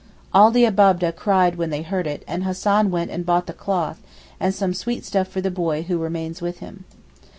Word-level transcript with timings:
All 0.33 0.49
the 0.49 0.65
Abab'deh 0.65 1.15
cried 1.15 1.57
when 1.57 1.69
they 1.69 1.83
heard 1.83 2.07
it, 2.07 2.23
and 2.27 2.43
Hassan 2.43 2.89
went 2.89 3.11
and 3.11 3.23
bought 3.23 3.45
the 3.45 3.53
cloth, 3.53 4.01
and 4.39 4.51
some 4.51 4.73
sweet 4.73 5.05
stuff 5.05 5.27
for 5.27 5.41
the 5.41 5.51
boy 5.51 5.83
who 5.83 5.99
remains 5.99 6.41
with 6.41 6.57
him. 6.57 6.85